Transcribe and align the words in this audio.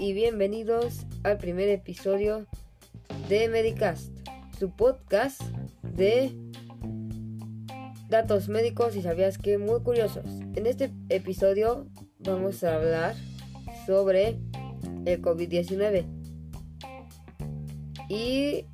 y 0.00 0.14
bienvenidos 0.14 1.04
al 1.24 1.36
primer 1.36 1.68
episodio 1.68 2.46
de 3.28 3.50
Medicast, 3.50 4.10
su 4.58 4.74
podcast 4.74 5.42
de 5.82 6.32
datos 8.08 8.48
médicos 8.48 8.96
y 8.96 9.02
sabías 9.02 9.36
que 9.36 9.58
muy 9.58 9.82
curiosos. 9.82 10.24
En 10.54 10.64
este 10.64 10.90
episodio 11.10 11.86
vamos 12.18 12.64
a 12.64 12.76
hablar 12.76 13.14
sobre 13.84 14.38
el 15.04 15.20
COVID-19 15.20 16.06
y 18.08 18.64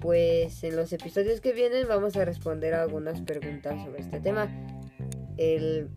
pues 0.00 0.64
en 0.64 0.74
los 0.74 0.92
episodios 0.92 1.40
que 1.40 1.52
vienen 1.52 1.86
vamos 1.86 2.16
a 2.16 2.24
responder 2.24 2.74
algunas 2.74 3.20
preguntas 3.20 3.80
sobre 3.84 4.00
este 4.00 4.18
tema. 4.18 4.48
El 5.36 5.88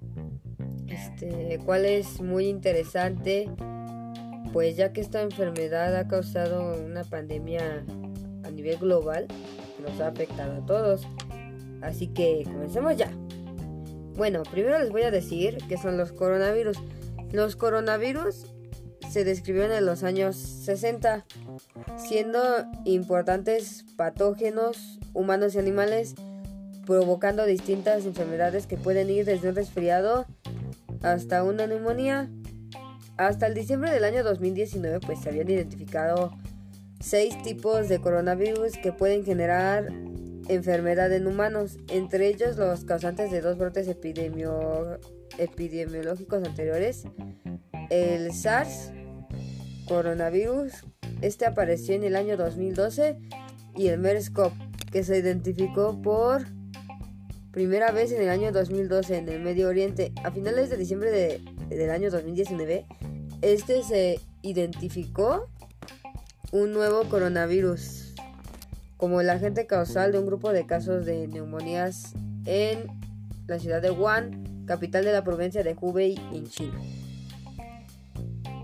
este, 0.88 1.60
cual 1.66 1.86
es 1.86 2.22
muy 2.22 2.46
interesante, 2.48 3.50
pues 4.58 4.76
ya 4.76 4.92
que 4.92 5.02
esta 5.02 5.22
enfermedad 5.22 5.96
ha 5.96 6.08
causado 6.08 6.84
una 6.84 7.04
pandemia 7.04 7.86
a 8.44 8.50
nivel 8.50 8.78
global, 8.80 9.28
nos 9.80 10.02
ha 10.02 10.08
afectado 10.08 10.64
a 10.64 10.66
todos. 10.66 11.08
Así 11.84 12.08
que 12.08 12.42
comencemos 12.44 12.98
ya. 12.98 13.12
Bueno, 14.16 14.42
primero 14.50 14.80
les 14.80 14.90
voy 14.90 15.04
a 15.04 15.12
decir 15.12 15.60
qué 15.70 15.78
son 15.78 15.96
los 15.96 16.12
coronavirus. 16.12 16.80
Los 17.32 17.56
coronavirus 17.56 18.48
se 19.08 19.24
describieron 19.24 19.74
en 19.74 19.86
los 19.86 20.02
años 20.02 20.36
60, 20.38 21.24
siendo 21.96 22.42
importantes 22.84 23.86
patógenos 23.96 24.98
humanos 25.14 25.54
y 25.54 25.60
animales, 25.60 26.16
provocando 26.88 27.46
distintas 27.46 28.08
enfermedades 28.08 28.66
que 28.66 28.78
pueden 28.78 29.12
ir 29.12 29.24
desde 29.24 29.50
un 29.50 29.56
resfriado 29.56 30.26
hasta 31.04 31.44
una 31.44 31.68
neumonía. 31.68 32.32
Hasta 33.18 33.48
el 33.48 33.56
diciembre 33.56 33.92
del 33.92 34.04
año 34.04 34.24
2019 34.24 35.00
pues 35.00 35.22
se 35.22 35.30
habían 35.30 35.50
identificado 35.50 36.38
seis 37.00 37.42
tipos 37.42 37.90
de 37.90 38.00
coronavirus 38.00 38.78
que 38.78 38.92
pueden 38.92 39.26
generar 39.26 39.88
enfermedad 40.48 41.12
en 41.12 41.26
humanos, 41.28 41.78
entre 41.90 42.28
ellos 42.28 42.58
los 42.58 42.86
causantes 42.86 43.32
de 43.32 43.42
dos 43.42 43.58
brotes 43.58 43.88
epidemiológicos 43.88 46.44
anteriores, 46.44 47.06
el 47.90 48.32
SARS 48.34 48.92
coronavirus, 49.88 50.74
este 51.22 51.46
apareció 51.46 51.96
en 51.96 52.04
el 52.04 52.16
año 52.16 52.38
2012, 52.38 53.18
y 53.76 53.88
el 53.88 54.00
MERS-CoV, 54.00 54.52
que 54.92 55.04
se 55.04 55.18
identificó 55.18 56.02
por 56.02 56.46
primera 57.52 57.92
vez 57.92 58.12
en 58.12 58.22
el 58.22 58.30
año 58.30 58.52
2012 58.52 59.18
en 59.18 59.30
el 59.30 59.42
Medio 59.42 59.68
Oriente. 59.68 60.12
A 60.24 60.32
finales 60.32 60.70
de 60.70 60.78
diciembre 60.78 61.12
de, 61.12 61.42
del 61.70 61.90
año 61.90 62.12
2019, 62.12 62.86
este 63.42 63.84
se 63.84 64.20
identificó 64.42 65.48
un 66.52 66.74
nuevo 66.74 67.04
coronavirus 67.10 68.16
como 68.98 69.22
el 69.22 69.30
agente 69.30 69.68
causal 69.68 70.12
de 70.12 70.20
un 70.20 70.26
grupo 70.26 70.52
de 70.52 70.66
casos 70.66 71.06
de 71.06 71.28
neumonías 71.28 72.14
en 72.46 72.88
la 73.46 73.60
ciudad 73.60 73.82
de 73.82 73.92
Wuhan, 73.92 74.66
capital 74.66 75.06
de 75.06 75.14
la 75.14 75.24
provincia 75.24 75.64
de 75.64 75.76
Hubei 75.80 76.16
en 76.34 76.48
China, 76.48 76.80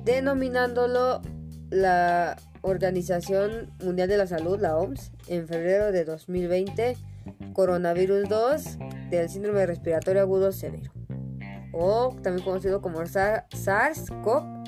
denominándolo 0.03 1.21
la 1.69 2.35
Organización 2.61 3.71
Mundial 3.83 4.07
de 4.07 4.17
la 4.17 4.27
Salud, 4.27 4.59
la 4.59 4.77
OMS, 4.77 5.11
en 5.27 5.47
febrero 5.47 5.91
de 5.91 6.05
2020 6.05 6.97
coronavirus 7.53 8.27
2 8.27 8.77
del 9.09 9.29
síndrome 9.29 9.65
respiratorio 9.65 10.21
agudo 10.21 10.51
severo, 10.51 10.91
o 11.73 12.15
también 12.21 12.45
conocido 12.45 12.81
como 12.81 12.99
SARS-CoV-2. 13.01 14.62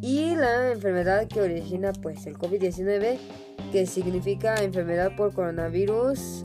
Y 0.00 0.34
la 0.34 0.72
enfermedad 0.72 1.26
que 1.28 1.40
origina 1.40 1.92
pues 1.92 2.26
el 2.26 2.36
COVID-19, 2.36 3.18
que 3.72 3.86
significa 3.86 4.62
enfermedad 4.62 5.16
por 5.16 5.32
coronavirus 5.32 6.44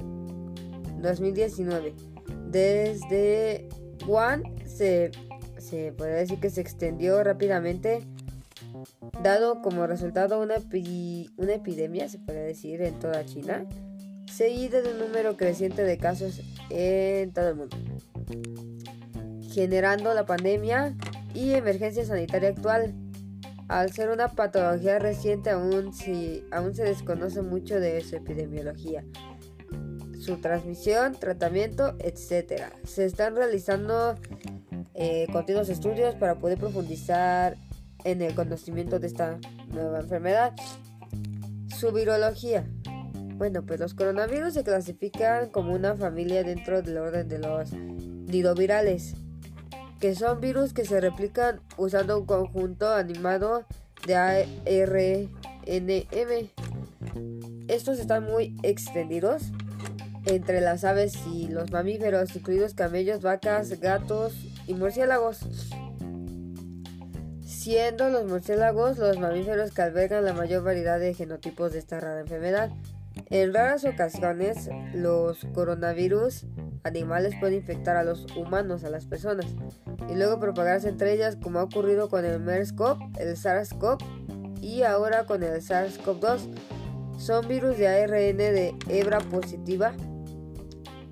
2019. 1.02 1.94
Desde 2.50 3.68
Wuhan 4.08 4.44
se, 4.66 5.12
se 5.58 5.92
puede 5.92 6.14
decir 6.14 6.40
que 6.40 6.50
se 6.50 6.62
extendió 6.62 7.24
rápidamente 7.24 8.08
dado 9.22 9.62
como 9.62 9.86
resultado 9.88 10.41
una, 10.41 10.56
una 11.38 11.53
epidemia, 11.53 12.08
se 12.08 12.20
puede 12.20 12.46
decir, 12.46 12.81
en 12.81 12.97
toda 13.00 13.26
China 13.26 13.68
seguida 14.30 14.81
de 14.81 14.94
un 14.94 15.00
número 15.00 15.36
creciente 15.36 15.84
de 15.84 15.97
casos 15.97 16.41
en 16.70 17.34
todo 17.34 17.50
el 17.50 17.56
mundo, 17.56 17.78
generando 19.52 20.14
la 20.14 20.26
pandemia 20.26 20.96
y 21.34 21.53
emergencia 21.53 22.06
sanitaria 22.06 22.50
actual. 22.50 22.94
Al 23.67 23.91
ser 23.91 24.09
una 24.09 24.29
patología 24.29 24.97
reciente, 24.97 25.51
aún, 25.51 25.94
si, 25.94 26.44
aún 26.51 26.73
se 26.73 26.84
desconoce 26.84 27.44
mucho 27.44 27.79
de 27.79 28.01
su 28.01 28.16
epidemiología, 28.16 29.03
su 30.19 30.38
transmisión, 30.38 31.13
tratamiento, 31.19 31.95
etc. 32.00 32.63
Se 32.84 33.06
están 33.06 33.35
realizando 33.35 34.16
eh, 34.95 35.28
continuos 35.31 35.69
estudios 35.69 36.16
para 36.16 36.40
poder 36.40 36.57
profundizar 36.57 37.57
en 38.03 38.22
el 38.22 38.34
conocimiento 38.34 39.00
de 39.00 39.07
esta 39.07 39.38
nueva 39.67 40.00
enfermedad. 40.00 40.53
Su 41.78 41.91
virología. 41.91 42.66
Bueno, 43.38 43.66
pues 43.66 43.79
los 43.79 43.94
coronavirus 43.94 44.53
se 44.53 44.63
clasifican 44.63 45.50
como 45.50 45.73
una 45.73 45.96
familia 45.96 46.44
dentro 46.44 46.81
del 46.81 46.97
orden 46.97 47.29
de 47.29 47.40
los 47.40 47.72
nidovirales, 47.72 49.16
que 49.99 50.15
son 50.15 50.39
virus 50.39 50.73
que 50.73 50.85
se 50.85 51.01
replican 51.01 51.61
usando 51.77 52.17
un 52.17 52.25
conjunto 52.25 52.89
animado 52.93 53.65
de 54.05 54.15
ARNM. 54.15 55.29
Estos 57.67 57.99
están 57.99 58.23
muy 58.23 58.57
extendidos 58.63 59.43
entre 60.25 60.61
las 60.61 60.83
aves 60.83 61.13
y 61.31 61.47
los 61.47 61.71
mamíferos, 61.71 62.35
incluidos 62.35 62.73
camellos, 62.73 63.21
vacas, 63.21 63.79
gatos 63.79 64.33
y 64.67 64.73
murciélagos. 64.73 65.39
Siendo 67.45 68.09
los 68.09 68.25
murciélagos 68.25 68.97
los 68.97 69.19
mamíferos 69.19 69.71
que 69.71 69.81
albergan 69.81 70.25
la 70.25 70.33
mayor 70.33 70.63
variedad 70.63 70.99
de 70.99 71.13
genotipos 71.13 71.73
de 71.73 71.79
esta 71.79 71.99
rara 71.99 72.21
enfermedad. 72.21 72.71
En 73.30 73.53
raras 73.53 73.86
ocasiones, 73.86 74.70
los 74.94 75.46
coronavirus 75.53 76.46
animales 76.84 77.34
pueden 77.40 77.58
infectar 77.58 77.96
a 77.96 78.03
los 78.03 78.25
humanos, 78.36 78.84
a 78.84 78.90
las 78.90 79.06
personas, 79.06 79.46
y 80.09 80.16
luego 80.16 80.40
propagarse 80.40 80.90
entre 80.90 81.14
ellas, 81.14 81.36
como 81.36 81.59
ha 81.59 81.64
ocurrido 81.64 82.09
con 82.09 82.25
el 82.25 82.40
MERS-CoV, 82.40 83.20
el 83.20 83.36
SARS-CoV 83.36 83.97
y 84.62 84.84
ahora 84.84 85.25
con 85.25 85.44
el 85.44 85.62
SARS-CoV-2. 85.62 86.40
Son 87.18 87.47
virus 87.47 87.78
de 87.78 87.88
ARN 87.88 88.38
de 88.38 88.74
hebra 88.88 89.20
positiva 89.20 89.94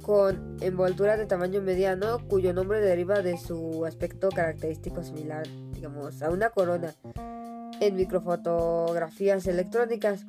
con 0.01 0.57
envoltura 0.61 1.17
de 1.17 1.25
tamaño 1.25 1.61
mediano, 1.61 2.25
cuyo 2.29 2.53
nombre 2.53 2.79
deriva 2.79 3.21
de 3.21 3.37
su 3.37 3.85
aspecto 3.85 4.29
característico 4.29 5.03
similar, 5.03 5.45
digamos, 5.73 6.21
a 6.21 6.29
una 6.29 6.49
corona 6.49 6.95
en 7.81 7.95
microfotografías 7.95 9.45
electrónicas. 9.47 10.25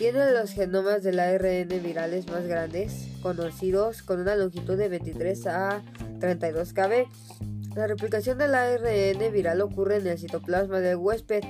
Tiene 0.00 0.32
los 0.32 0.52
genomas 0.52 1.02
del 1.02 1.20
ARN 1.20 1.68
virales 1.82 2.26
más 2.28 2.46
grandes 2.46 3.06
conocidos 3.20 4.00
con 4.02 4.18
una 4.18 4.34
longitud 4.34 4.78
de 4.78 4.88
23 4.88 5.46
a 5.48 5.82
32 6.20 6.72
kb. 6.72 7.06
La 7.76 7.86
replicación 7.86 8.38
del 8.38 8.54
ARN 8.54 9.30
viral 9.30 9.60
ocurre 9.60 9.96
en 9.96 10.06
el 10.06 10.18
citoplasma 10.18 10.80
del 10.80 10.96
huésped 10.96 11.42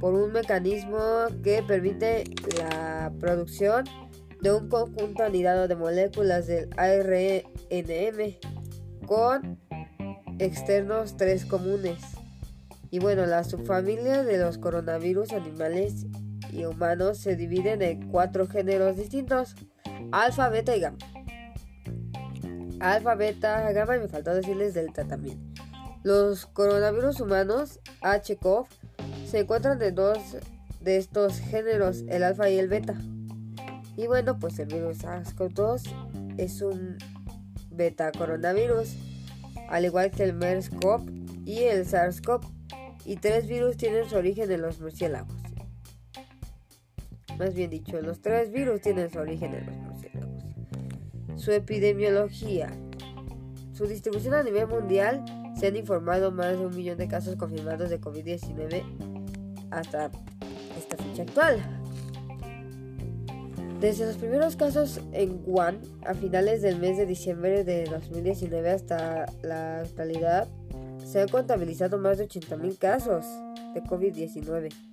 por 0.00 0.14
un 0.14 0.32
mecanismo 0.32 0.98
que 1.44 1.62
permite 1.62 2.24
la 2.58 3.12
producción 3.20 3.84
de 4.40 4.52
un 4.52 4.68
conjunto 4.68 5.22
anidado 5.22 5.68
de 5.68 5.76
moléculas 5.76 6.48
del 6.48 6.68
ARNM 6.76 8.34
con 9.06 9.60
externos 10.40 11.16
tres 11.16 11.44
comunes. 11.44 12.02
Y 12.90 12.98
bueno, 12.98 13.26
la 13.26 13.44
subfamilia 13.44 14.24
de 14.24 14.38
los 14.38 14.58
coronavirus 14.58 15.34
animales 15.34 16.06
y 16.56 16.64
humanos 16.64 17.18
se 17.18 17.36
dividen 17.36 17.82
en 17.82 18.08
cuatro 18.08 18.46
géneros 18.46 18.96
distintos, 18.96 19.54
alfa, 20.10 20.48
beta 20.48 20.74
y 20.74 20.80
gamma. 20.80 20.98
Alfa, 22.80 23.14
beta, 23.14 23.70
gamma 23.72 23.96
y 23.96 24.00
me 24.00 24.08
faltó 24.08 24.34
decirles 24.34 24.74
delta 24.74 25.04
también. 25.04 25.52
Los 26.02 26.46
coronavirus 26.46 27.20
humanos, 27.20 27.80
HCOV, 28.00 28.66
se 29.26 29.40
encuentran 29.40 29.82
en 29.82 29.94
dos 29.94 30.18
de 30.80 30.96
estos 30.96 31.40
géneros, 31.40 32.04
el 32.08 32.22
alfa 32.22 32.48
y 32.48 32.58
el 32.58 32.68
beta. 32.68 32.94
Y 33.96 34.06
bueno, 34.06 34.38
pues 34.38 34.58
el 34.58 34.66
virus 34.66 35.04
SARS-CoV-2 35.04 36.36
es 36.38 36.62
un 36.62 36.96
beta 37.70 38.12
coronavirus, 38.12 38.94
al 39.68 39.84
igual 39.84 40.10
que 40.10 40.22
el 40.22 40.34
MERS-CoV 40.34 41.44
y 41.46 41.64
el 41.64 41.86
SARS-CoV. 41.86 42.46
Y 43.04 43.16
tres 43.16 43.46
virus 43.46 43.76
tienen 43.76 44.08
su 44.08 44.16
origen 44.16 44.50
en 44.50 44.62
los 44.62 44.80
murciélagos. 44.80 45.35
Más 47.38 47.54
bien 47.54 47.70
dicho, 47.70 48.00
los 48.00 48.20
tres 48.20 48.50
virus 48.50 48.80
tienen 48.80 49.10
su 49.10 49.18
origen 49.18 49.54
en 49.54 49.66
los 49.66 49.76
murciélagos. 49.76 50.44
Su 51.36 51.52
epidemiología. 51.52 52.70
Su 53.72 53.86
distribución 53.86 54.34
a 54.34 54.42
nivel 54.42 54.66
mundial 54.68 55.22
se 55.58 55.66
han 55.66 55.76
informado 55.76 56.32
más 56.32 56.58
de 56.58 56.66
un 56.66 56.74
millón 56.74 56.98
de 56.98 57.08
casos 57.08 57.36
confirmados 57.36 57.90
de 57.90 58.00
COVID-19 58.00 58.82
hasta 59.70 60.10
esta 60.78 60.96
fecha 60.96 61.22
actual. 61.22 61.60
Desde 63.80 64.06
los 64.06 64.16
primeros 64.16 64.56
casos 64.56 65.02
en 65.12 65.42
Wuhan 65.44 65.80
a 66.06 66.14
finales 66.14 66.62
del 66.62 66.78
mes 66.78 66.96
de 66.96 67.04
diciembre 67.04 67.62
de 67.62 67.84
2019 67.84 68.70
hasta 68.70 69.26
la 69.42 69.80
actualidad, 69.80 70.48
se 71.04 71.20
han 71.20 71.28
contabilizado 71.28 71.98
más 71.98 72.16
de 72.16 72.26
80.000 72.26 72.78
casos 72.78 73.26
de 73.74 73.82
COVID-19. 73.82 74.85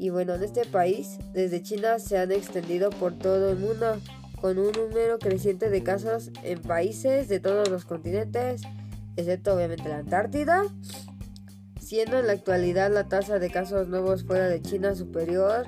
Y 0.00 0.08
bueno, 0.08 0.34
en 0.34 0.42
este 0.42 0.64
país, 0.64 1.18
desde 1.34 1.62
China 1.62 1.98
se 1.98 2.16
han 2.16 2.32
extendido 2.32 2.88
por 2.88 3.18
todo 3.18 3.50
el 3.50 3.58
mundo, 3.58 4.00
con 4.40 4.58
un 4.58 4.72
número 4.72 5.18
creciente 5.18 5.68
de 5.68 5.82
casos 5.82 6.30
en 6.42 6.62
países 6.62 7.28
de 7.28 7.38
todos 7.38 7.68
los 7.68 7.84
continentes, 7.84 8.62
excepto 9.16 9.54
obviamente 9.54 9.90
la 9.90 9.98
Antártida, 9.98 10.62
siendo 11.78 12.18
en 12.18 12.28
la 12.28 12.32
actualidad 12.32 12.90
la 12.90 13.08
tasa 13.08 13.38
de 13.38 13.50
casos 13.50 13.88
nuevos 13.88 14.24
fuera 14.24 14.48
de 14.48 14.62
China 14.62 14.94
superior 14.94 15.66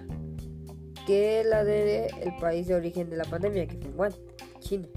que 1.06 1.44
la 1.44 1.62
de 1.62 2.06
el 2.06 2.34
país 2.40 2.66
de 2.66 2.74
origen 2.74 3.10
de 3.10 3.18
la 3.18 3.24
pandemia, 3.24 3.66
que 3.66 3.76
fue 3.76 3.90
Wuhan, 3.90 4.12
China. 4.60 4.88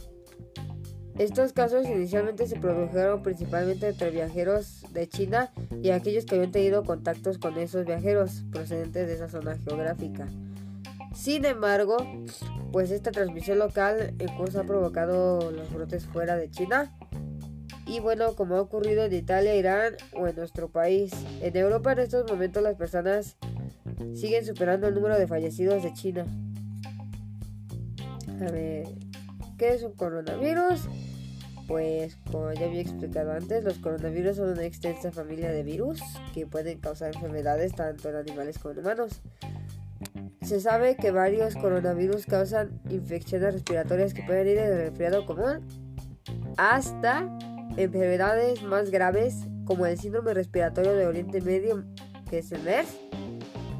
Estos 1.17 1.53
casos 1.53 1.87
inicialmente 1.87 2.45
se 2.45 2.59
produjeron 2.59 3.23
principalmente 3.23 3.87
entre 3.87 4.09
viajeros 4.09 4.85
de 4.91 5.07
China 5.07 5.49
y 5.81 5.91
aquellos 5.91 6.25
que 6.25 6.35
habían 6.35 6.51
tenido 6.51 6.83
contactos 6.83 7.37
con 7.37 7.57
esos 7.57 7.85
viajeros 7.85 8.43
procedentes 8.51 9.07
de 9.07 9.13
esa 9.13 9.29
zona 9.29 9.57
geográfica. 9.57 10.27
Sin 11.15 11.45
embargo, 11.45 11.95
pues 12.73 12.91
esta 12.91 13.11
transmisión 13.11 13.59
local 13.59 14.13
en 14.19 14.27
curso 14.35 14.59
ha 14.59 14.65
provocado 14.65 15.51
los 15.51 15.71
brotes 15.73 16.05
fuera 16.05 16.35
de 16.35 16.51
China. 16.51 16.93
Y 17.87 18.01
bueno, 18.01 18.35
como 18.35 18.55
ha 18.55 18.61
ocurrido 18.61 19.05
en 19.05 19.13
Italia, 19.13 19.55
Irán 19.55 19.93
o 20.13 20.27
en 20.27 20.35
nuestro 20.35 20.67
país. 20.67 21.13
En 21.41 21.55
Europa 21.55 21.93
en 21.93 21.99
estos 21.99 22.29
momentos 22.29 22.61
las 22.61 22.75
personas 22.75 23.37
siguen 24.13 24.45
superando 24.45 24.87
el 24.87 24.95
número 24.95 25.17
de 25.17 25.27
fallecidos 25.27 25.81
de 25.81 25.93
China. 25.93 26.25
A 28.41 28.51
ver, 28.51 28.89
¿qué 29.57 29.73
es 29.73 29.83
un 29.83 29.93
coronavirus? 29.93 30.87
Pues 31.67 32.17
como 32.31 32.53
ya 32.53 32.65
había 32.65 32.81
explicado 32.81 33.31
antes, 33.31 33.63
los 33.63 33.79
coronavirus 33.79 34.37
son 34.37 34.49
una 34.49 34.65
extensa 34.65 35.11
familia 35.11 35.51
de 35.51 35.63
virus 35.63 36.01
que 36.33 36.45
pueden 36.45 36.79
causar 36.79 37.15
enfermedades 37.15 37.73
tanto 37.73 38.09
en 38.09 38.15
animales 38.15 38.59
como 38.59 38.73
en 38.73 38.79
humanos. 38.79 39.21
Se 40.43 40.59
sabe 40.59 40.95
que 40.95 41.09
varios 41.09 41.55
coronavirus 41.55 42.27
causan 42.27 42.79
infecciones 42.89 43.53
respiratorias 43.53 44.13
que 44.13 44.21
pueden 44.23 44.47
ir 44.47 44.55
desde 44.57 44.73
el 44.73 44.89
resfriado 44.89 45.25
común 45.25 45.65
hasta 46.57 47.27
enfermedades 47.77 48.61
más 48.61 48.91
graves 48.91 49.47
como 49.65 49.87
el 49.87 49.97
síndrome 49.97 50.35
respiratorio 50.35 50.93
de 50.93 51.07
Oriente 51.07 51.41
Medio, 51.41 51.83
que 52.29 52.39
es 52.39 52.51
el 52.51 52.61
MERS, 52.61 52.95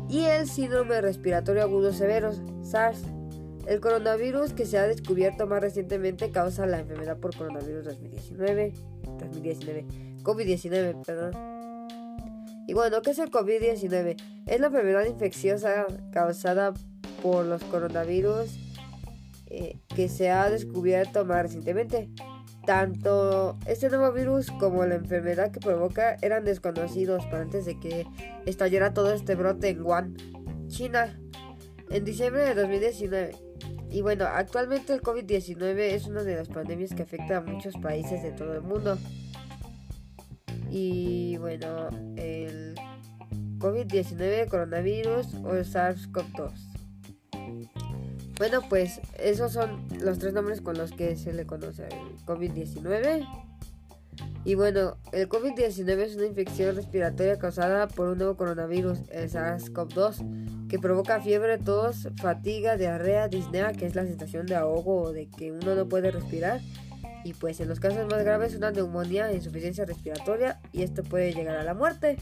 y 0.10 0.24
el 0.26 0.48
síndrome 0.48 1.00
respiratorio 1.02 1.62
agudo 1.62 1.94
severo, 1.94 2.32
SARS. 2.64 3.15
El 3.68 3.80
coronavirus 3.80 4.54
que 4.54 4.66
se 4.66 4.78
ha 4.78 4.88
descubierto 4.88 5.48
más 5.48 5.60
recientemente 5.60 6.30
causa 6.30 6.68
la 6.68 6.80
enfermedad 6.80 7.18
por 7.18 7.36
coronavirus 7.36 7.86
2019, 7.86 8.74
2019, 9.20 9.86
COVID-19, 10.22 11.04
perdón. 11.04 11.32
Y 12.68 12.74
bueno, 12.74 13.02
¿qué 13.02 13.12
es 13.12 13.20
el 13.20 13.32
COVID-19? 13.32 14.18
Es 14.46 14.60
la 14.60 14.68
enfermedad 14.68 15.06
infecciosa 15.06 15.88
causada 16.12 16.74
por 17.24 17.46
los 17.46 17.64
coronavirus 17.64 18.56
eh, 19.48 19.80
que 19.96 20.10
se 20.10 20.30
ha 20.30 20.50
descubierto 20.50 21.26
más 21.26 21.44
recientemente. 21.44 22.10
Tanto 22.68 23.58
este 23.68 23.90
nuevo 23.90 24.12
virus 24.12 24.52
como 24.60 24.86
la 24.86 24.96
enfermedad 24.96 25.52
que 25.52 25.60
provoca 25.60 26.18
eran 26.22 26.46
desconocidos 26.46 27.24
para 27.26 27.44
antes 27.44 27.66
de 27.66 27.80
que 27.80 28.06
estallara 28.46 28.94
todo 28.94 29.14
este 29.14 29.36
brote 29.36 29.70
en 29.70 29.82
Wuhan, 29.82 30.18
China, 30.68 31.20
en 31.90 32.04
diciembre 32.06 32.44
de 32.44 32.56
2019. 32.56 33.45
Y 33.96 34.02
bueno, 34.02 34.26
actualmente 34.26 34.94
el 34.94 35.02
COVID-19 35.02 35.80
es 35.80 36.06
una 36.06 36.24
de 36.24 36.36
las 36.36 36.50
pandemias 36.50 36.94
que 36.94 37.04
afecta 37.04 37.38
a 37.38 37.42
muchos 37.42 37.76
países 37.76 38.22
de 38.24 38.34
todo 38.34 38.54
el 38.54 38.62
mundo. 38.62 38.98
Y 40.70 41.38
bueno, 41.38 41.88
el 42.18 42.76
COVID-19, 43.58 44.50
coronavirus 44.50 45.36
o 45.36 45.54
SARS-CoV-2. 45.54 46.52
Bueno, 48.38 48.60
pues 48.68 49.00
esos 49.18 49.54
son 49.54 49.88
los 50.02 50.20
tres 50.20 50.34
nombres 50.34 50.60
con 50.60 50.78
los 50.78 50.92
que 50.92 51.16
se 51.16 51.32
le 51.32 51.46
conoce 51.46 51.86
el 51.86 52.18
COVID-19. 52.26 53.26
Y 54.46 54.54
bueno, 54.54 54.98
el 55.12 55.28
COVID-19 55.28 56.00
es 56.02 56.16
una 56.16 56.28
infección 56.28 56.76
respiratoria 56.76 57.40
causada 57.40 57.88
por 57.88 58.10
un 58.10 58.20
nuevo 58.20 58.38
coronavirus, 58.38 59.00
el 59.10 59.28
SARS-CoV-2, 59.28 60.68
que 60.68 60.78
provoca 60.78 61.20
fiebre, 61.20 61.58
tos, 61.58 62.10
fatiga, 62.22 62.78
diarrea, 62.78 63.28
disnea, 63.28 63.72
que 63.72 63.88
es 63.88 63.96
la 63.96 64.06
sensación 64.06 64.46
de 64.46 64.56
ahogo 64.56 65.02
o 65.02 65.12
de 65.12 65.28
que 65.28 65.52
uno 65.52 65.74
no 65.74 65.90
puede 65.90 66.12
respirar. 66.12 66.62
Y 67.24 67.34
pues 67.34 67.60
en 67.60 67.70
los 67.70 67.80
casos 67.80 68.06
más 68.08 68.24
graves 68.24 68.56
una 68.56 68.70
neumonía, 68.70 69.34
insuficiencia 69.34 69.84
respiratoria 69.84 70.62
y 70.72 70.84
esto 70.84 71.02
puede 71.02 71.34
llegar 71.34 71.56
a 71.58 71.64
la 71.64 71.74
muerte. 71.74 72.18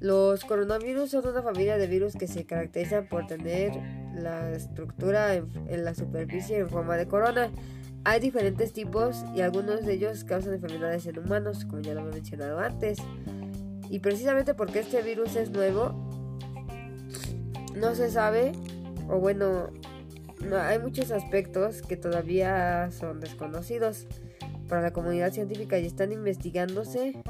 Los 0.00 0.44
coronavirus 0.44 1.10
son 1.10 1.26
una 1.26 1.40
familia 1.40 1.78
de 1.78 1.86
virus 1.86 2.12
que 2.12 2.26
se 2.26 2.44
caracterizan 2.44 3.08
por 3.08 3.26
tener 3.26 3.72
la 4.14 4.50
estructura 4.50 5.34
en, 5.34 5.84
la 5.84 5.94
superficie 5.94 6.58
en 6.58 6.68
forma 6.68 6.98
de 6.98 7.08
corona. 7.08 7.50
Hay 8.06 8.20
diferentes 8.20 8.72
tipos 8.74 9.24
y 9.34 9.40
algunos 9.40 9.86
de 9.86 9.94
ellos 9.94 10.24
causan 10.24 10.52
enfermedades 10.52 11.06
en 11.06 11.18
humanos, 11.18 11.64
como 11.64 11.80
ya 11.80 11.94
lo 11.94 12.02
he 12.02 12.12
mencionado 12.12 12.58
antes. 12.58 12.98
Y 13.88 14.00
precisamente 14.00 14.52
porque 14.52 14.80
este 14.80 15.00
virus 15.00 15.36
es 15.36 15.50
nuevo, 15.50 15.94
no 17.74 17.94
se 17.94 18.10
sabe, 18.10 18.52
o 19.08 19.18
bueno, 19.18 19.70
no, 20.44 20.56
hay 20.56 20.78
muchos 20.78 21.10
aspectos 21.10 21.80
que 21.80 21.96
todavía 21.96 22.90
son 22.90 23.20
desconocidos 23.20 24.06
para 24.68 24.82
la 24.82 24.92
comunidad 24.92 25.32
científica 25.32 25.78
y 25.78 25.86
están 25.86 26.12
investigándose. 26.12 27.22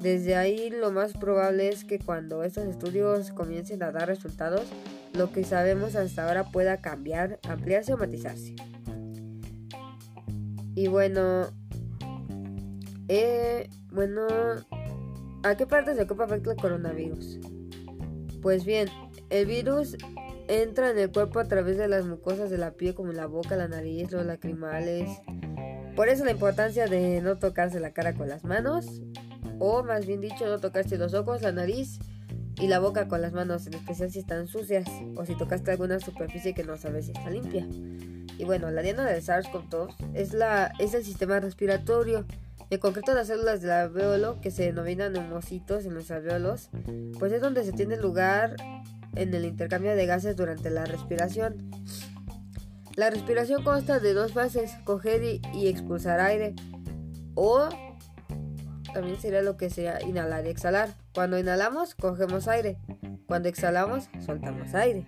Desde 0.00 0.36
ahí 0.36 0.68
lo 0.68 0.90
más 0.92 1.14
probable 1.14 1.68
es 1.70 1.84
que 1.84 1.98
cuando 1.98 2.44
estos 2.44 2.64
estudios 2.64 3.32
comiencen 3.32 3.82
a 3.82 3.92
dar 3.92 4.08
resultados, 4.08 4.66
lo 5.14 5.32
que 5.32 5.44
sabemos 5.44 5.96
hasta 5.96 6.26
ahora 6.26 6.44
pueda 6.44 6.82
cambiar, 6.82 7.38
ampliarse 7.48 7.94
o 7.94 7.96
matizarse. 7.96 8.54
Y 10.74 10.88
bueno, 10.88 11.46
eh, 13.08 13.68
bueno, 13.90 14.26
¿a 15.42 15.56
qué 15.56 15.66
partes 15.66 15.96
del 15.96 16.06
cuerpo 16.06 16.24
afecta 16.24 16.50
el 16.52 16.56
coronavirus? 16.56 17.38
Pues 18.42 18.64
bien, 18.64 18.88
el 19.30 19.46
virus 19.46 19.96
entra 20.48 20.90
en 20.90 20.98
el 20.98 21.10
cuerpo 21.10 21.38
a 21.38 21.44
través 21.44 21.78
de 21.78 21.88
las 21.88 22.04
mucosas 22.04 22.50
de 22.50 22.58
la 22.58 22.72
piel 22.72 22.94
como 22.94 23.12
la 23.12 23.26
boca, 23.26 23.56
la 23.56 23.68
nariz, 23.68 24.10
los 24.10 24.26
lacrimales. 24.26 25.08
Por 25.96 26.08
eso 26.08 26.24
la 26.24 26.32
importancia 26.32 26.86
de 26.86 27.20
no 27.20 27.38
tocarse 27.38 27.78
la 27.78 27.92
cara 27.92 28.14
con 28.14 28.28
las 28.28 28.44
manos, 28.44 29.00
o 29.60 29.84
más 29.84 30.06
bien 30.06 30.20
dicho, 30.20 30.46
no 30.46 30.58
tocarse 30.58 30.98
los 30.98 31.14
ojos, 31.14 31.42
la 31.42 31.52
nariz 31.52 31.98
y 32.60 32.66
la 32.66 32.80
boca 32.80 33.08
con 33.08 33.22
las 33.22 33.32
manos, 33.32 33.66
en 33.66 33.74
especial 33.74 34.10
si 34.10 34.18
están 34.18 34.46
sucias 34.46 34.86
o 35.16 35.24
si 35.24 35.36
tocaste 35.36 35.70
alguna 35.70 36.00
superficie 36.00 36.54
que 36.54 36.64
no 36.64 36.76
sabes 36.76 37.06
si 37.06 37.12
está 37.12 37.30
limpia. 37.30 37.66
Y 38.38 38.44
bueno, 38.44 38.70
la 38.70 38.82
diana 38.82 39.04
del 39.04 39.22
SARS-CoV-2 39.22 39.94
es, 40.14 40.34
es 40.78 40.94
el 40.94 41.04
sistema 41.04 41.40
respiratorio, 41.40 42.26
en 42.70 42.80
concreto 42.80 43.14
las 43.14 43.28
células 43.28 43.60
del 43.60 43.70
alveolo 43.70 44.40
que 44.40 44.50
se 44.50 44.64
denominan 44.64 45.12
neumocitos 45.12 45.84
en 45.84 45.94
los 45.94 46.10
alveolos, 46.10 46.70
pues 47.18 47.32
es 47.32 47.40
donde 47.40 47.62
se 47.64 47.72
tiene 47.72 47.96
lugar 47.96 48.56
en 49.14 49.32
el 49.34 49.44
intercambio 49.44 49.94
de 49.94 50.06
gases 50.06 50.34
durante 50.36 50.70
la 50.70 50.84
respiración. 50.84 51.70
La 52.96 53.10
respiración 53.10 53.62
consta 53.62 54.00
de 54.00 54.14
dos 54.14 54.32
fases, 54.32 54.72
coger 54.84 55.22
y, 55.22 55.42
y 55.52 55.68
expulsar 55.68 56.20
aire, 56.20 56.54
o 57.34 57.68
también 58.92 59.20
sería 59.20 59.42
lo 59.42 59.56
que 59.56 59.70
sea 59.70 60.00
inhalar 60.02 60.46
y 60.46 60.50
exhalar. 60.50 60.94
Cuando 61.12 61.38
inhalamos, 61.38 61.94
cogemos 61.94 62.48
aire. 62.48 62.78
Cuando 63.26 63.48
exhalamos, 63.48 64.08
soltamos 64.24 64.74
aire. 64.74 65.06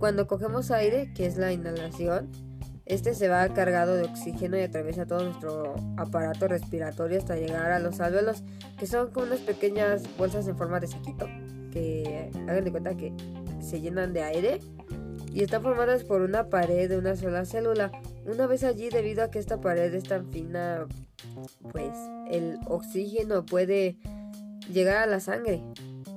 Cuando 0.00 0.26
cogemos 0.26 0.70
aire, 0.70 1.12
que 1.14 1.26
es 1.26 1.36
la 1.36 1.52
inhalación, 1.52 2.30
este 2.86 3.14
se 3.14 3.28
va 3.28 3.46
cargado 3.50 3.96
de 3.96 4.04
oxígeno 4.04 4.56
y 4.56 4.62
atraviesa 4.62 5.04
todo 5.04 5.22
nuestro 5.24 5.74
aparato 5.98 6.48
respiratorio 6.48 7.18
hasta 7.18 7.36
llegar 7.36 7.70
a 7.70 7.78
los 7.80 8.00
alveolos, 8.00 8.42
que 8.78 8.86
son 8.86 9.10
como 9.10 9.26
unas 9.26 9.40
pequeñas 9.40 10.04
bolsas 10.16 10.48
en 10.48 10.56
forma 10.56 10.80
de 10.80 10.86
saquito, 10.86 11.26
que 11.70 12.30
hagan 12.48 12.64
de 12.64 12.70
cuenta 12.70 12.96
que 12.96 13.12
se 13.60 13.82
llenan 13.82 14.14
de 14.14 14.22
aire 14.22 14.60
y 15.34 15.42
están 15.42 15.62
formadas 15.62 16.02
por 16.02 16.22
una 16.22 16.48
pared 16.48 16.88
de 16.88 16.96
una 16.96 17.14
sola 17.14 17.44
célula. 17.44 17.92
Una 18.24 18.46
vez 18.46 18.64
allí, 18.64 18.88
debido 18.88 19.22
a 19.22 19.30
que 19.30 19.38
esta 19.38 19.60
pared 19.60 19.92
es 19.92 20.04
tan 20.04 20.30
fina, 20.32 20.86
pues 21.72 21.92
el 22.30 22.58
oxígeno 22.66 23.44
puede 23.44 23.98
llegar 24.72 24.96
a 24.96 25.06
la 25.06 25.20
sangre, 25.20 25.62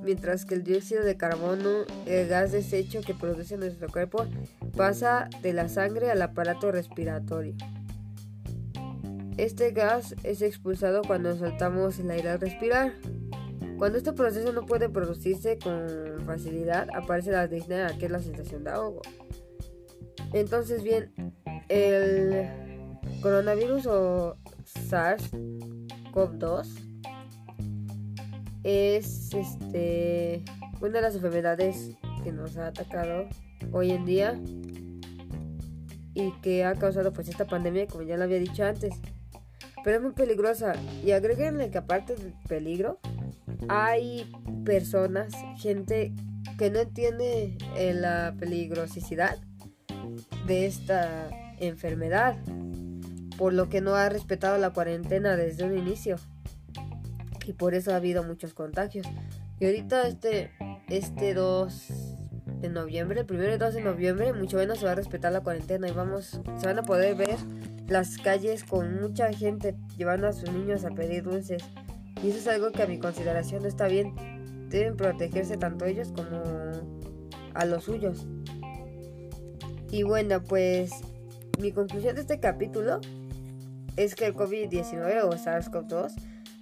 mientras 0.04 0.44
que 0.44 0.54
el 0.54 0.62
dióxido 0.62 1.02
de 1.02 1.16
carbono, 1.16 1.84
el 2.06 2.28
gas 2.28 2.52
desecho 2.52 3.00
que 3.00 3.14
produce 3.14 3.56
nuestro 3.56 3.88
cuerpo, 3.88 4.26
pasa 4.76 5.28
de 5.42 5.52
la 5.52 5.68
sangre 5.68 6.10
al 6.10 6.22
aparato 6.22 6.70
respiratorio. 6.70 7.54
Este 9.36 9.72
gas 9.72 10.14
es 10.22 10.42
expulsado 10.42 11.02
cuando 11.02 11.36
soltamos 11.36 11.98
el 11.98 12.10
aire 12.10 12.30
al 12.30 12.40
respirar. 12.40 12.92
Cuando 13.78 13.98
este 13.98 14.12
proceso 14.12 14.52
no 14.52 14.64
puede 14.64 14.88
producirse 14.88 15.58
con 15.58 16.22
facilidad, 16.24 16.86
aparece 16.94 17.32
la 17.32 17.48
disnea, 17.48 17.88
que 17.98 18.06
es 18.06 18.12
la 18.12 18.20
sensación 18.20 18.62
de 18.62 18.70
ahogo. 18.70 19.02
Entonces, 20.32 20.84
bien, 20.84 21.12
el 21.68 22.48
coronavirus 23.20 23.86
o 23.86 24.36
SARS-CoV-2 24.90 26.93
es 28.64 29.32
este, 29.34 30.42
una 30.80 30.94
de 30.94 31.02
las 31.02 31.14
enfermedades 31.14 31.90
que 32.24 32.32
nos 32.32 32.56
ha 32.56 32.68
atacado 32.68 33.28
hoy 33.70 33.92
en 33.92 34.04
día 34.06 34.40
y 36.14 36.32
que 36.42 36.64
ha 36.64 36.74
causado 36.74 37.12
pues 37.12 37.28
esta 37.28 37.46
pandemia 37.46 37.86
como 37.86 38.02
ya 38.02 38.16
lo 38.16 38.24
había 38.24 38.38
dicho 38.38 38.64
antes. 38.64 38.94
Pero 39.84 39.98
es 39.98 40.02
muy 40.02 40.12
peligrosa. 40.12 40.72
Y 41.04 41.10
agréguenle 41.10 41.70
que 41.70 41.78
aparte 41.78 42.16
del 42.16 42.32
peligro 42.48 42.98
hay 43.68 44.32
personas 44.64 45.34
gente 45.58 46.14
que 46.58 46.70
no 46.70 46.80
entiende 46.80 47.58
eh, 47.76 47.92
la 47.94 48.34
peligrosidad 48.38 49.38
de 50.46 50.66
esta 50.66 51.28
enfermedad 51.58 52.36
por 53.36 53.52
lo 53.52 53.68
que 53.68 53.80
no 53.80 53.94
ha 53.94 54.08
respetado 54.08 54.58
la 54.58 54.70
cuarentena 54.70 55.36
desde 55.36 55.64
un 55.64 55.76
inicio 55.76 56.16
y 57.46 57.52
por 57.52 57.74
eso 57.74 57.92
ha 57.92 57.96
habido 57.96 58.22
muchos 58.22 58.54
contagios 58.54 59.06
y 59.60 59.66
ahorita 59.66 60.08
este 60.08 60.50
este 60.88 61.34
2 61.34 61.88
de 62.60 62.68
noviembre, 62.68 63.20
el 63.20 63.26
primero 63.26 63.54
y 63.54 63.58
2 63.58 63.74
de 63.74 63.80
noviembre, 63.82 64.32
mucho 64.32 64.56
menos 64.56 64.78
se 64.78 64.86
va 64.86 64.92
a 64.92 64.94
respetar 64.94 65.32
la 65.32 65.40
cuarentena 65.40 65.88
y 65.88 65.92
vamos, 65.92 66.40
se 66.58 66.66
van 66.66 66.78
a 66.78 66.82
poder 66.82 67.14
ver 67.14 67.36
las 67.88 68.18
calles 68.18 68.64
con 68.64 69.00
mucha 69.00 69.32
gente 69.32 69.74
llevando 69.96 70.26
a 70.26 70.32
sus 70.32 70.50
niños 70.50 70.84
a 70.84 70.90
pedir 70.90 71.22
dulces. 71.24 71.62
Y 72.22 72.30
eso 72.30 72.38
es 72.38 72.48
algo 72.48 72.72
que 72.72 72.82
a 72.82 72.86
mi 72.86 72.98
consideración 72.98 73.62
no 73.62 73.68
está 73.68 73.86
bien. 73.86 74.14
Deben 74.70 74.96
protegerse 74.96 75.56
tanto 75.56 75.84
ellos 75.84 76.12
como 76.14 76.42
a 77.52 77.64
los 77.66 77.84
suyos. 77.84 78.26
Y 79.90 80.02
bueno, 80.02 80.42
pues 80.42 80.90
mi 81.60 81.72
conclusión 81.72 82.14
de 82.14 82.22
este 82.22 82.40
capítulo 82.40 83.00
es 83.96 84.14
que 84.14 84.26
el 84.26 84.34
COVID-19 84.34 85.22
o 85.24 85.32
SARS-CoV-2 85.32 86.14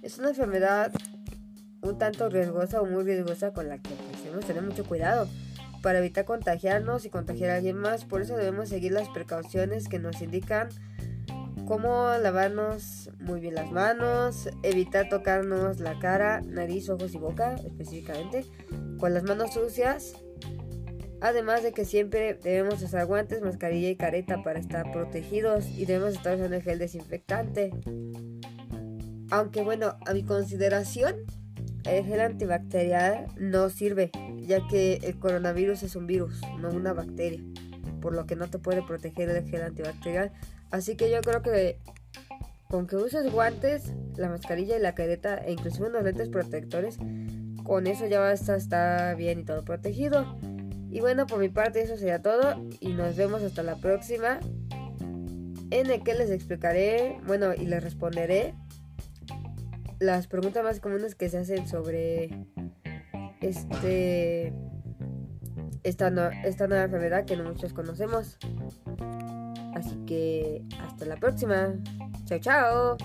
es 0.03 0.19
una 0.19 0.29
enfermedad 0.29 0.91
un 1.81 1.97
tanto 1.97 2.29
riesgosa 2.29 2.81
o 2.81 2.85
muy 2.85 3.03
riesgosa 3.03 3.51
con 3.51 3.69
la 3.69 3.77
que 3.77 3.89
pues, 3.89 4.23
debemos 4.23 4.45
tener 4.45 4.61
mucho 4.61 4.85
cuidado 4.85 5.27
para 5.81 5.99
evitar 5.99 6.25
contagiarnos 6.25 7.05
y 7.05 7.09
contagiar 7.09 7.49
a 7.49 7.55
alguien 7.55 7.77
más. 7.77 8.05
Por 8.05 8.21
eso 8.21 8.37
debemos 8.37 8.69
seguir 8.69 8.91
las 8.91 9.09
precauciones 9.09 9.87
que 9.87 9.99
nos 9.99 10.21
indican 10.21 10.69
cómo 11.65 12.09
lavarnos 12.21 13.09
muy 13.19 13.39
bien 13.39 13.55
las 13.55 13.71
manos, 13.71 14.49
evitar 14.63 15.09
tocarnos 15.09 15.79
la 15.79 15.99
cara, 15.99 16.41
nariz, 16.41 16.89
ojos 16.89 17.13
y 17.13 17.17
boca 17.17 17.55
específicamente 17.55 18.45
con 18.99 19.13
las 19.13 19.23
manos 19.23 19.53
sucias. 19.53 20.13
Además 21.21 21.63
de 21.63 21.71
que 21.71 21.85
siempre 21.85 22.33
debemos 22.33 22.81
usar 22.81 23.05
guantes, 23.05 23.41
mascarilla 23.41 23.89
y 23.89 23.95
careta 23.95 24.43
para 24.43 24.59
estar 24.59 24.91
protegidos 24.91 25.69
y 25.69 25.85
debemos 25.85 26.15
estar 26.15 26.35
usando 26.35 26.57
el 26.57 26.61
gel 26.61 26.79
desinfectante. 26.79 27.71
Aunque 29.33 29.63
bueno, 29.63 29.97
a 30.05 30.13
mi 30.13 30.21
consideración, 30.21 31.15
el 31.85 32.05
gel 32.05 32.19
antibacterial 32.19 33.25
no 33.35 33.71
sirve, 33.71 34.11
ya 34.37 34.67
que 34.67 34.99
el 35.01 35.17
coronavirus 35.17 35.81
es 35.81 35.95
un 35.95 36.05
virus, 36.05 36.39
no 36.59 36.69
una 36.69 36.93
bacteria, 36.93 37.41
por 37.99 38.13
lo 38.13 38.27
que 38.27 38.35
no 38.35 38.47
te 38.47 38.59
puede 38.59 38.83
proteger 38.83 39.31
el 39.31 39.49
gel 39.49 39.63
antibacterial. 39.63 40.31
Así 40.69 40.95
que 40.95 41.09
yo 41.09 41.19
creo 41.21 41.41
que 41.41 41.79
con 42.69 42.85
que 42.85 42.95
uses 42.95 43.31
guantes, 43.31 43.95
la 44.17 44.29
mascarilla 44.29 44.77
y 44.77 44.79
la 44.79 44.93
careta 44.93 45.39
e 45.39 45.53
inclusive 45.53 45.87
unos 45.87 46.03
lentes 46.03 46.29
protectores, 46.29 46.99
con 47.63 47.87
eso 47.87 48.05
ya 48.05 48.19
vas 48.19 48.47
a 48.51 48.55
estar 48.55 49.15
bien 49.15 49.39
y 49.39 49.45
todo 49.45 49.65
protegido. 49.65 50.37
Y 50.91 50.99
bueno, 50.99 51.25
por 51.25 51.39
mi 51.39 51.49
parte 51.49 51.81
eso 51.81 51.97
sería 51.97 52.21
todo 52.21 52.63
y 52.79 52.93
nos 52.93 53.15
vemos 53.15 53.41
hasta 53.41 53.63
la 53.63 53.77
próxima 53.77 54.39
en 55.71 55.89
el 55.89 56.03
que 56.03 56.13
les 56.13 56.29
explicaré, 56.29 57.19
bueno, 57.25 57.55
y 57.55 57.65
les 57.65 57.83
responderé 57.83 58.53
las 60.03 60.27
preguntas 60.27 60.63
más 60.63 60.79
comunes 60.79 61.15
que 61.15 61.29
se 61.29 61.39
hacen 61.39 61.67
sobre 61.67 62.45
este 63.41 64.53
esta, 65.83 66.07
esta 66.43 66.67
nueva 66.67 66.83
enfermedad 66.83 67.25
que 67.25 67.35
no 67.35 67.43
muchos 67.43 67.73
conocemos. 67.73 68.37
Así 69.75 69.95
que 70.05 70.63
hasta 70.79 71.05
la 71.05 71.17
próxima. 71.17 71.73
Chao, 72.25 72.39
chao. 72.39 72.97